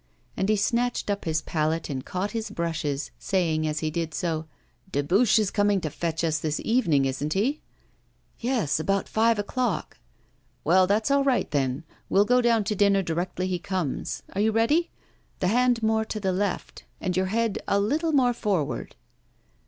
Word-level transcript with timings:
And 0.35 0.49
he 0.49 0.55
snatched 0.55 1.11
up 1.11 1.25
his 1.25 1.43
palette 1.43 1.87
and 1.87 2.03
caught 2.03 2.31
his 2.31 2.49
brushes, 2.49 3.11
saying, 3.19 3.67
as 3.67 3.81
he 3.81 3.91
did 3.91 4.15
so, 4.15 4.47
'Dubuche 4.91 5.37
is 5.37 5.51
coming 5.51 5.79
to 5.81 5.91
fetch 5.91 6.23
us 6.23 6.39
this 6.39 6.59
evening, 6.65 7.05
isn't 7.05 7.33
he?' 7.33 7.61
'Yes, 8.39 8.79
about 8.79 9.07
five 9.07 9.37
o'clock.' 9.37 9.99
'Well, 10.63 10.87
that's 10.87 11.11
all 11.11 11.23
right 11.23 11.51
then. 11.51 11.83
We'll 12.09 12.25
go 12.25 12.41
down 12.41 12.63
to 12.63 12.75
dinner 12.75 13.03
directly 13.03 13.45
he 13.45 13.59
comes. 13.59 14.23
Are 14.33 14.41
you 14.41 14.51
ready? 14.51 14.89
The 15.37 15.49
hand 15.49 15.83
more 15.83 16.03
to 16.05 16.19
the 16.19 16.33
left, 16.33 16.83
and 16.99 17.15
your 17.15 17.27
head 17.27 17.59
a 17.67 17.79
little 17.79 18.11
more 18.11 18.33
forward. 18.33 18.95